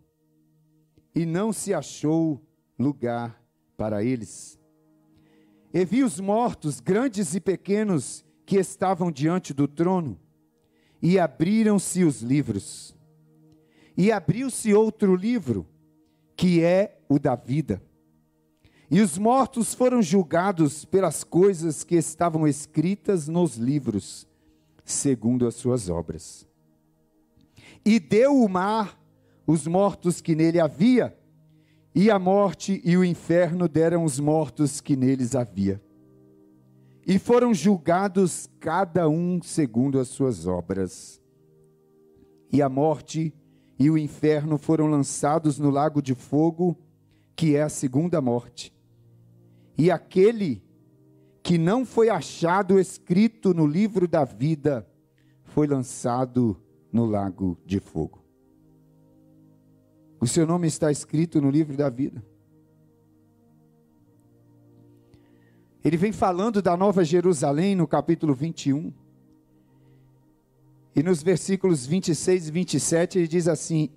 [1.14, 2.42] e não se achou
[2.78, 3.38] lugar
[3.76, 4.59] para eles.
[5.70, 10.18] E vi os mortos, grandes e pequenos, que estavam diante do trono,
[11.02, 12.96] e abriram-se os livros.
[13.94, 15.66] E abriu-se outro livro,
[16.35, 17.83] que é o da vida.
[18.90, 24.27] E os mortos foram julgados pelas coisas que estavam escritas nos livros,
[24.85, 26.47] segundo as suas obras.
[27.85, 28.99] E deu o mar
[29.47, 31.16] os mortos que nele havia,
[31.94, 35.83] e a morte e o inferno deram os mortos que neles havia.
[37.07, 41.21] E foram julgados cada um segundo as suas obras.
[42.53, 43.35] E a morte
[43.79, 46.77] e o inferno foram lançados no lago de fogo,
[47.38, 48.74] que é a segunda morte.
[49.79, 50.61] E aquele
[51.40, 54.85] que não foi achado escrito no livro da vida
[55.44, 56.61] foi lançado
[56.92, 58.24] no lago de fogo.
[60.20, 62.24] O seu nome está escrito no livro da vida.
[65.85, 68.92] Ele vem falando da Nova Jerusalém no capítulo 21.
[70.92, 73.90] E nos versículos 26 e 27 ele diz assim: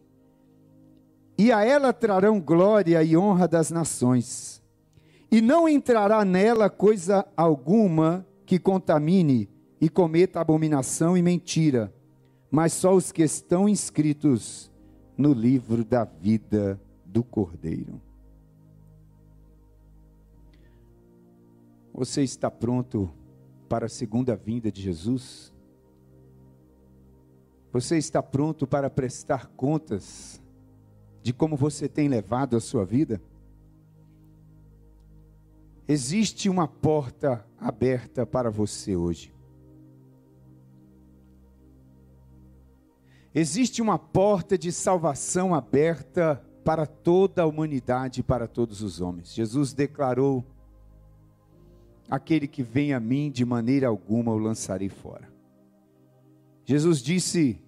[1.38, 4.62] E a ela trarão glória e honra das nações,
[5.32, 11.94] e não entrará nela coisa alguma que contamine e cometa abominação e mentira,
[12.52, 14.70] mas só os que estão inscritos
[15.18, 18.02] no livro da vida do Cordeiro.
[21.94, 23.10] Você está pronto
[23.70, 25.54] para a segunda vinda de Jesus?
[27.72, 30.41] Você está pronto para prestar contas
[31.22, 33.22] de como você tem levado a sua vida?
[35.88, 39.34] Existe uma porta aberta para você hoje.
[43.34, 49.34] Existe uma porta de salvação aberta para toda a humanidade e para todos os homens.
[49.34, 50.46] Jesus declarou:
[52.10, 55.32] Aquele que vem a mim, de maneira alguma o lançarei fora.
[56.66, 57.62] Jesus disse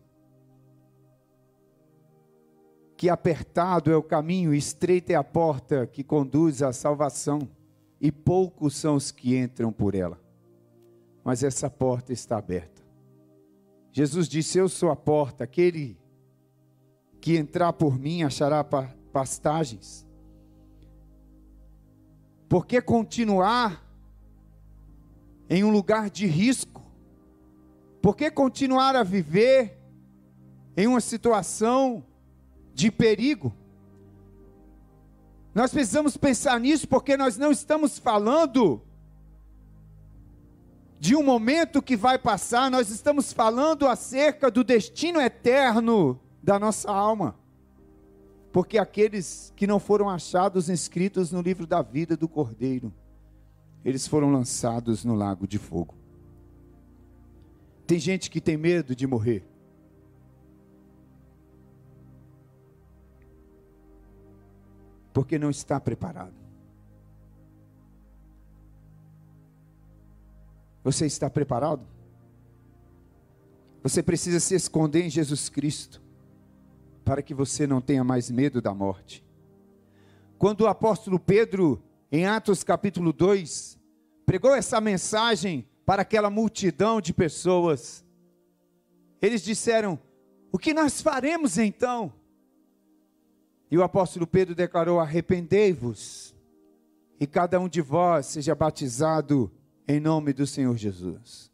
[3.04, 7.50] que apertado é o caminho, estreita é a porta que conduz à salvação,
[8.00, 10.18] e poucos são os que entram por ela.
[11.22, 12.82] Mas essa porta está aberta.
[13.92, 15.98] Jesus disse: Eu sou a porta, aquele
[17.20, 18.64] que entrar por mim achará
[19.12, 20.08] pastagens.
[22.48, 23.86] Por que continuar
[25.50, 26.82] em um lugar de risco?
[28.02, 29.78] Por que continuar a viver
[30.78, 32.02] em uma situação
[32.74, 33.54] de perigo?
[35.54, 38.82] Nós precisamos pensar nisso porque nós não estamos falando
[41.00, 46.90] de um momento que vai passar, nós estamos falando acerca do destino eterno da nossa
[46.90, 47.38] alma.
[48.54, 52.94] Porque aqueles que não foram achados inscritos no livro da vida do Cordeiro,
[53.84, 55.94] eles foram lançados no lago de fogo.
[57.86, 59.46] Tem gente que tem medo de morrer.
[65.14, 66.34] Porque não está preparado.
[70.84, 71.86] Você está preparado?
[73.82, 76.02] Você precisa se esconder em Jesus Cristo,
[77.06, 79.24] para que você não tenha mais medo da morte.
[80.38, 83.78] Quando o apóstolo Pedro, em Atos capítulo 2,
[84.26, 88.06] pregou essa mensagem para aquela multidão de pessoas.
[89.22, 90.00] Eles disseram:
[90.52, 92.12] O que nós faremos então?
[93.74, 96.36] E o apóstolo Pedro declarou: Arrependei-vos,
[97.20, 99.52] e cada um de vós seja batizado
[99.88, 101.52] em nome do Senhor Jesus.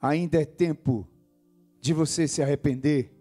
[0.00, 1.06] Ainda é tempo
[1.78, 3.12] de você se arrepender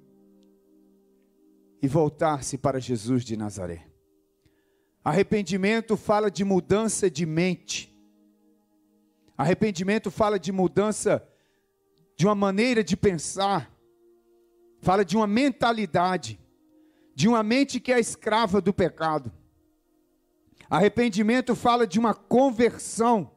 [1.82, 3.86] e voltar-se para Jesus de Nazaré.
[5.04, 7.94] Arrependimento fala de mudança de mente.
[9.38, 11.22] Arrependimento fala de mudança
[12.16, 13.70] de uma maneira de pensar,
[14.80, 16.40] fala de uma mentalidade,
[17.20, 19.30] de uma mente que é escrava do pecado.
[20.70, 23.30] Arrependimento fala de uma conversão,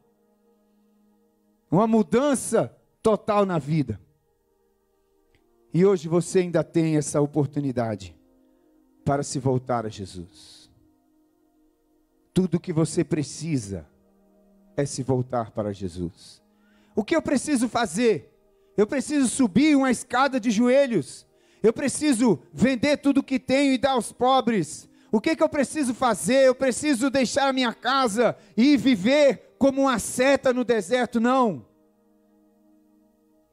[1.69, 3.99] uma mudança total na vida.
[5.73, 8.15] E hoje você ainda tem essa oportunidade
[9.03, 10.71] para se voltar a Jesus.
[12.33, 13.85] Tudo que você precisa
[14.77, 16.41] é se voltar para Jesus.
[16.95, 18.33] O que eu preciso fazer?
[18.77, 21.27] Eu preciso subir uma escada de joelhos.
[21.63, 24.89] Eu preciso vender tudo que tenho e dar aos pobres.
[25.09, 26.47] O que, que eu preciso fazer?
[26.47, 31.21] Eu preciso deixar a minha casa e viver como uma seta no deserto?
[31.21, 31.65] Não.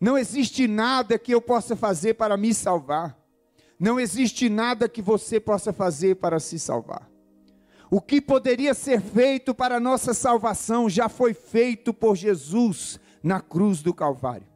[0.01, 3.17] Não existe nada que eu possa fazer para me salvar.
[3.79, 7.09] Não existe nada que você possa fazer para se salvar.
[7.91, 13.41] O que poderia ser feito para a nossa salvação já foi feito por Jesus na
[13.41, 14.47] cruz do Calvário.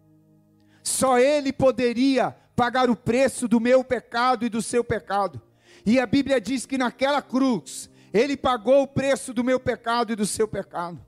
[0.82, 5.40] Só Ele poderia pagar o preço do meu pecado e do seu pecado.
[5.84, 10.16] E a Bíblia diz que naquela cruz, Ele pagou o preço do meu pecado e
[10.16, 11.04] do seu pecado.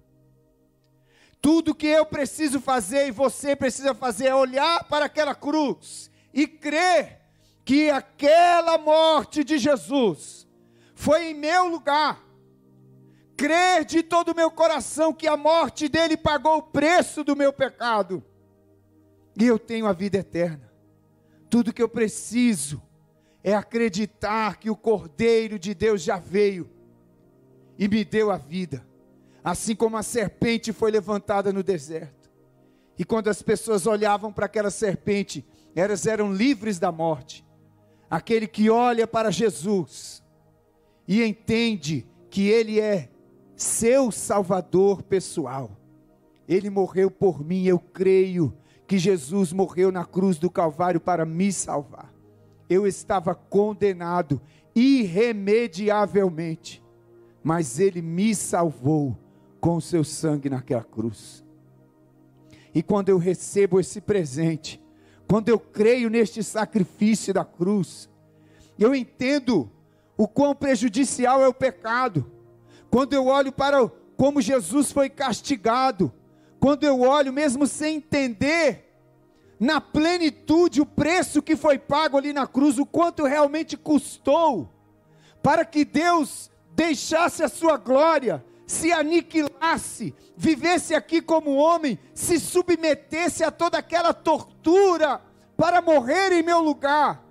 [1.40, 6.46] Tudo que eu preciso fazer e você precisa fazer é olhar para aquela cruz e
[6.46, 7.20] crer
[7.64, 10.46] que aquela morte de Jesus
[10.94, 12.20] foi em meu lugar.
[13.36, 17.52] Crer de todo o meu coração que a morte dele pagou o preço do meu
[17.52, 18.24] pecado.
[19.38, 20.65] E eu tenho a vida eterna.
[21.56, 22.82] Tudo que eu preciso
[23.42, 26.68] é acreditar que o Cordeiro de Deus já veio
[27.78, 28.86] e me deu a vida.
[29.42, 32.30] Assim como a serpente foi levantada no deserto.
[32.98, 37.42] E quando as pessoas olhavam para aquela serpente, elas eram livres da morte.
[38.10, 40.22] Aquele que olha para Jesus
[41.08, 43.08] e entende que Ele é
[43.56, 45.70] seu Salvador pessoal.
[46.46, 48.54] Ele morreu por mim, eu creio
[48.86, 52.12] que Jesus morreu na cruz do Calvário para me salvar.
[52.68, 54.38] Eu estava condenado
[54.74, 56.84] irremediavelmente,
[57.42, 59.16] mas Ele me salvou
[59.60, 61.42] com o seu sangue naquela cruz.
[62.74, 64.82] E quando eu recebo esse presente,
[65.26, 68.08] quando eu creio neste sacrifício da cruz,
[68.78, 69.68] eu entendo
[70.16, 72.30] o quão prejudicial é o pecado.
[72.90, 76.12] Quando eu olho para como Jesus foi castigado,
[76.66, 78.92] quando eu olho mesmo sem entender
[79.60, 84.68] na plenitude o preço que foi pago ali na cruz, o quanto realmente custou
[85.40, 93.44] para que Deus deixasse a sua glória, se aniquilasse, vivesse aqui como homem, se submetesse
[93.44, 95.22] a toda aquela tortura
[95.56, 97.22] para morrer em meu lugar.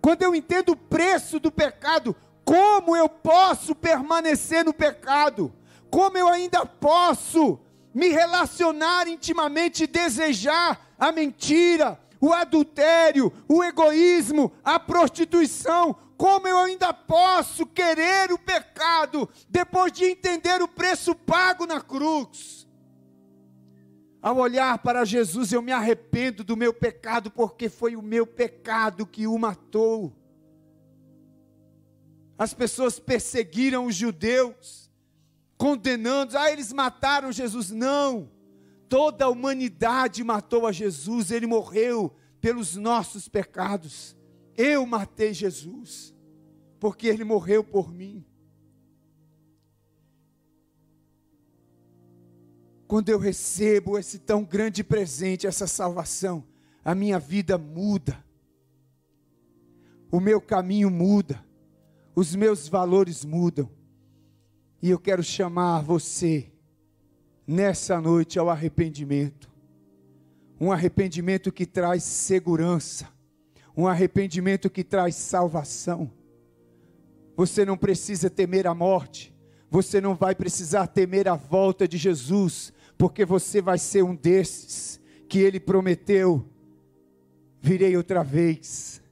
[0.00, 2.16] Quando eu entendo o preço do pecado,
[2.46, 5.52] como eu posso permanecer no pecado?
[5.90, 7.60] Como eu ainda posso
[7.92, 15.96] me relacionar intimamente desejar a mentira, o adultério, o egoísmo, a prostituição.
[16.16, 22.68] Como eu ainda posso querer o pecado depois de entender o preço pago na cruz?
[24.22, 29.06] Ao olhar para Jesus, eu me arrependo do meu pecado, porque foi o meu pecado
[29.06, 30.14] que o matou.
[32.36, 34.89] As pessoas perseguiram os judeus,
[35.60, 37.70] condenando, ah, eles mataram Jesus.
[37.70, 38.30] Não,
[38.88, 44.16] toda a humanidade matou a Jesus, ele morreu pelos nossos pecados.
[44.56, 46.14] Eu matei Jesus,
[46.78, 48.24] porque ele morreu por mim.
[52.88, 56.42] Quando eu recebo esse tão grande presente, essa salvação,
[56.82, 58.24] a minha vida muda,
[60.10, 61.44] o meu caminho muda
[62.14, 63.70] os meus valores mudam.
[64.82, 66.50] E eu quero chamar você
[67.46, 69.50] nessa noite ao arrependimento.
[70.60, 73.08] Um arrependimento que traz segurança,
[73.76, 76.10] um arrependimento que traz salvação.
[77.36, 79.34] Você não precisa temer a morte,
[79.70, 85.00] você não vai precisar temer a volta de Jesus, porque você vai ser um desses
[85.28, 86.46] que ele prometeu:
[87.60, 89.02] virei outra vez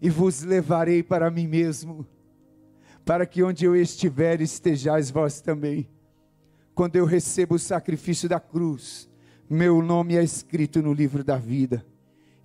[0.00, 2.06] e vos levarei para mim mesmo,
[3.08, 5.88] para que onde eu estiver estejais vós também.
[6.74, 9.08] Quando eu recebo o sacrifício da cruz,
[9.48, 11.82] meu nome é escrito no livro da vida.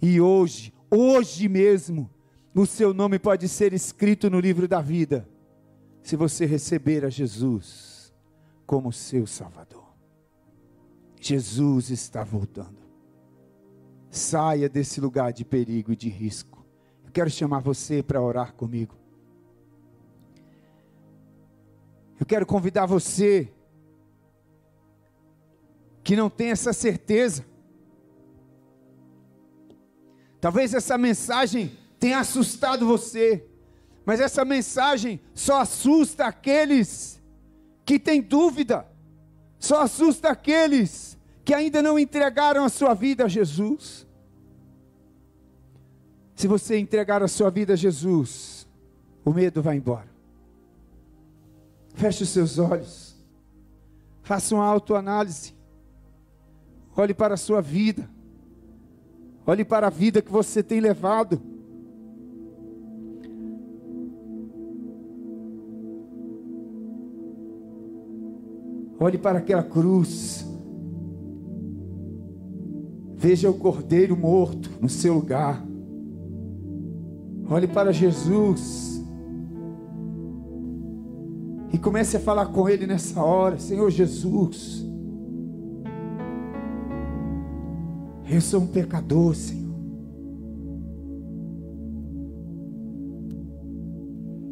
[0.02, 2.10] E hoje, hoje mesmo,
[2.56, 5.28] o seu nome pode ser escrito no livro da vida,
[6.02, 8.14] se você receber a Jesus
[8.66, 9.94] como seu Salvador.
[11.20, 12.80] Jesus está voltando.
[14.10, 16.54] Saia desse lugar de perigo e de risco
[17.14, 19.03] quero chamar você para orar comigo.
[22.24, 23.52] Eu quero convidar você
[26.02, 27.46] que não tem essa certeza.
[30.40, 33.46] Talvez essa mensagem tenha assustado você,
[34.06, 37.22] mas essa mensagem só assusta aqueles
[37.86, 38.88] que têm dúvida,
[39.60, 44.08] só assusta aqueles que ainda não entregaram a sua vida a Jesus.
[46.36, 48.66] Se você entregar a sua vida a Jesus,
[49.26, 50.13] o medo vai embora.
[51.94, 53.16] Feche os seus olhos.
[54.22, 55.54] Faça uma autoanálise.
[56.96, 58.10] Olhe para a sua vida.
[59.46, 61.42] Olhe para a vida que você tem levado.
[69.00, 70.46] Olhe para aquela cruz.
[73.16, 75.66] Veja o cordeiro morto no seu lugar.
[77.50, 78.93] Olhe para Jesus.
[81.74, 84.86] E comece a falar com Ele nessa hora, Senhor Jesus.
[88.30, 89.74] Eu sou um pecador, Senhor.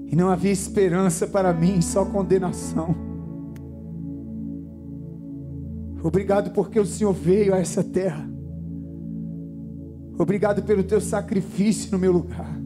[0.08, 2.94] E não havia esperança para mim, só condenação.
[6.04, 8.30] Obrigado porque o Senhor veio a essa terra.
[10.18, 12.61] Obrigado pelo teu sacrifício no meu lugar.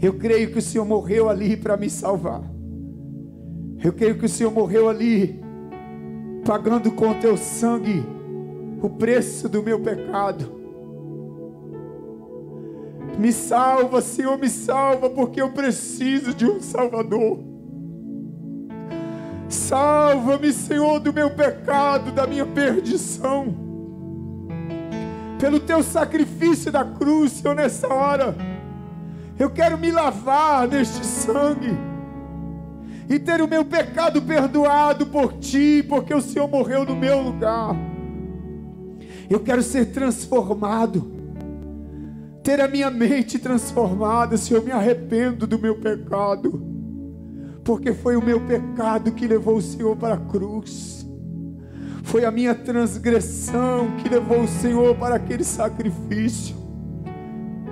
[0.00, 2.42] Eu creio que o Senhor morreu ali para me salvar.
[3.82, 5.40] Eu creio que o Senhor morreu ali,
[6.44, 8.04] pagando com o teu sangue
[8.82, 10.60] o preço do meu pecado.
[13.18, 17.38] Me salva, Senhor, me salva, porque eu preciso de um Salvador.
[19.48, 23.54] Salva-me, Senhor, do meu pecado, da minha perdição.
[25.38, 28.34] Pelo teu sacrifício da cruz, Senhor, nessa hora.
[29.40, 31.70] Eu quero me lavar neste sangue
[33.08, 37.74] e ter o meu pecado perdoado por ti, porque o Senhor morreu no meu lugar.
[39.30, 41.10] Eu quero ser transformado,
[42.42, 44.36] ter a minha mente transformada.
[44.36, 46.62] Senhor, eu me arrependo do meu pecado,
[47.64, 51.08] porque foi o meu pecado que levou o Senhor para a cruz.
[52.02, 56.59] Foi a minha transgressão que levou o Senhor para aquele sacrifício.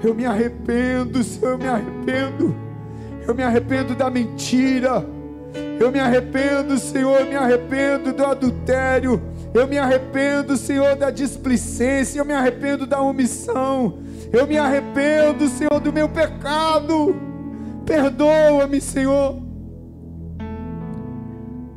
[0.03, 2.55] Eu me arrependo, Senhor, eu me arrependo.
[3.27, 5.05] Eu me arrependo da mentira.
[5.81, 9.21] Eu me arrependo, Senhor, eu me arrependo do adultério.
[9.53, 12.21] Eu me arrependo, Senhor, da displicência.
[12.21, 13.99] Eu me arrependo da omissão.
[14.33, 17.17] Eu me arrependo, Senhor, do meu pecado.
[17.85, 19.43] Perdoa-me, Senhor.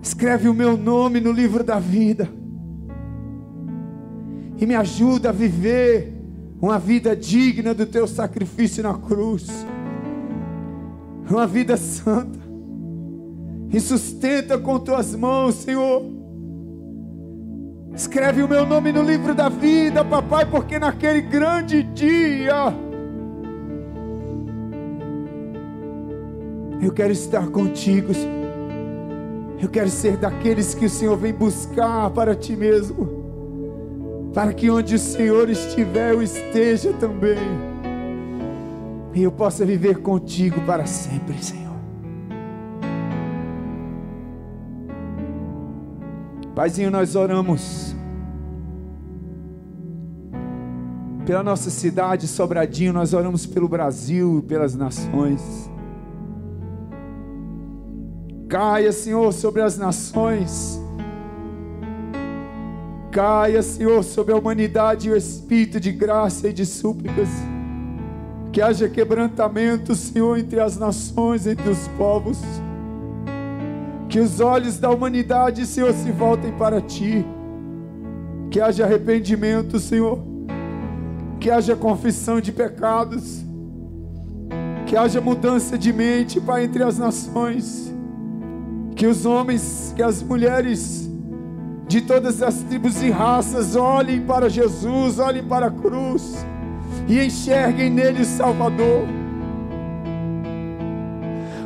[0.01, 2.29] Escreve o meu nome no livro da vida.
[4.57, 6.20] E me ajuda a viver
[6.61, 9.47] uma vida digna do teu sacrifício na cruz,
[11.29, 12.39] uma vida santa,
[13.71, 16.21] e sustenta com tuas mãos, Senhor,
[17.93, 22.73] Escreve o meu nome no livro da vida, papai, porque naquele grande dia
[26.81, 28.13] eu quero estar contigo.
[29.61, 33.20] Eu quero ser daqueles que o Senhor vem buscar para ti mesmo,
[34.33, 37.37] para que onde o Senhor estiver eu esteja também,
[39.13, 41.75] e eu possa viver contigo para sempre, Senhor.
[46.55, 47.95] Paizinho, nós oramos
[51.25, 55.69] pela nossa cidade, Sobradinho, nós oramos pelo Brasil e pelas nações.
[58.47, 60.79] Caia, Senhor, sobre as nações.
[63.11, 67.27] Caia, Senhor, sobre a humanidade o espírito de graça e de súplicas.
[68.53, 72.39] Que haja quebrantamento, Senhor, entre as nações, entre os povos.
[74.07, 77.25] Que os olhos da humanidade, Senhor, se voltem para Ti.
[78.49, 80.19] Que haja arrependimento, Senhor.
[81.37, 83.43] Que haja confissão de pecados.
[84.85, 87.93] Que haja mudança de mente, Pai, entre as nações.
[88.95, 91.10] Que os homens, que as mulheres
[91.91, 96.45] de todas as tribos e raças olhem para Jesus, olhem para a cruz
[97.07, 99.21] e enxerguem nele o Salvador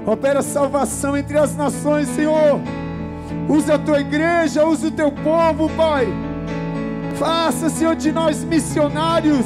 [0.05, 2.61] Opera salvação entre as nações, Senhor.
[3.49, 6.07] Usa a tua igreja, usa o teu povo, Pai.
[7.15, 9.45] Faça, Senhor, de nós missionários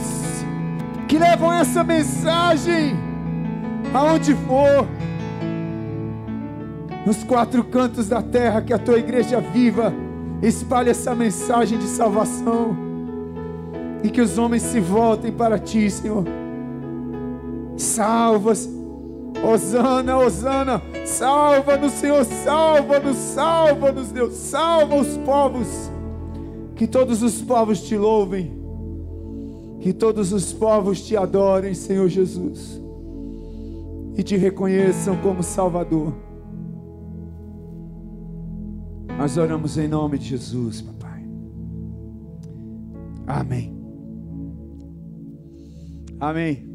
[1.08, 2.94] que levam essa mensagem
[3.94, 4.86] aonde for.
[7.06, 9.94] Nos quatro cantos da terra, que a tua igreja viva,
[10.42, 12.76] espalhe essa mensagem de salvação.
[14.04, 16.24] E que os homens se voltem para ti, Senhor.
[17.76, 18.80] Salva, Senhor
[19.44, 25.90] Osana, Osana, salva-nos, Senhor, salva-nos, salva-nos, Deus, salva os povos,
[26.76, 28.52] que todos os povos te louvem,
[29.80, 32.82] que todos os povos te adorem, Senhor Jesus,
[34.16, 36.14] e te reconheçam como Salvador.
[39.20, 41.26] Nós oramos em nome de Jesus, papai.
[43.28, 43.78] Amém.
[46.18, 46.70] Amém.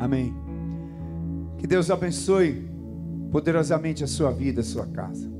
[0.00, 0.34] Amém.
[1.58, 2.66] Que Deus abençoe
[3.30, 5.30] poderosamente a sua vida, a sua casa.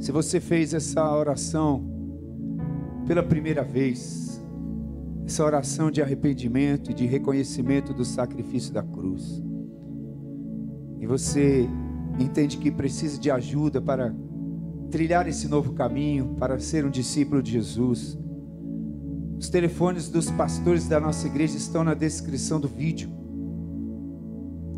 [0.00, 1.84] Se você fez essa oração
[3.06, 4.44] pela primeira vez,
[5.24, 9.40] essa oração de arrependimento e de reconhecimento do sacrifício da cruz,
[10.98, 11.68] e você
[12.18, 14.14] entende que precisa de ajuda para
[14.90, 18.18] trilhar esse novo caminho, para ser um discípulo de Jesus,
[19.38, 23.10] os telefones dos pastores da nossa igreja estão na descrição do vídeo.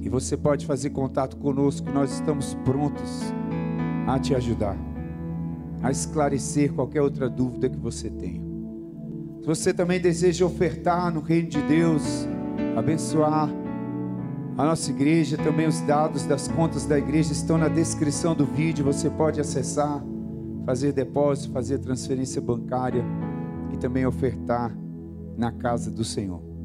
[0.02, 3.32] E você pode fazer contato conosco, nós estamos prontos
[4.06, 4.76] a te ajudar,
[5.82, 8.40] a esclarecer qualquer outra dúvida que você tenha.
[9.40, 12.26] Se você também deseja ofertar no reino de Deus,
[12.76, 13.48] abençoar
[14.56, 18.84] a nossa igreja, também os dados das contas da igreja estão na descrição do vídeo,
[18.84, 20.02] você pode acessar,
[20.64, 23.04] fazer depósito, fazer transferência bancária
[23.72, 24.74] e também ofertar
[25.36, 26.55] na casa do Senhor.